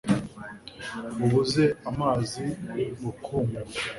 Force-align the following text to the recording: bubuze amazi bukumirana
bubuze 1.17 1.65
amazi 1.89 2.43
bukumirana 3.01 3.77